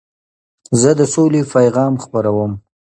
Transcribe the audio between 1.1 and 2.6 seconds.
سولي پیغام خپروم.